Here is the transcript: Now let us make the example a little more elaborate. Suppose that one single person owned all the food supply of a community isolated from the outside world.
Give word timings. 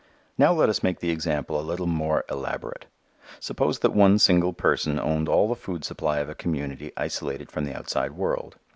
Now 0.35 0.51
let 0.51 0.67
us 0.67 0.81
make 0.81 0.99
the 0.99 1.11
example 1.11 1.59
a 1.59 1.61
little 1.61 1.85
more 1.85 2.25
elaborate. 2.27 2.87
Suppose 3.39 3.77
that 3.81 3.93
one 3.93 4.17
single 4.17 4.51
person 4.51 4.97
owned 4.99 5.29
all 5.29 5.47
the 5.47 5.53
food 5.55 5.85
supply 5.85 6.17
of 6.21 6.27
a 6.29 6.33
community 6.33 6.91
isolated 6.97 7.51
from 7.51 7.65
the 7.65 7.77
outside 7.77 8.13
world. 8.13 8.55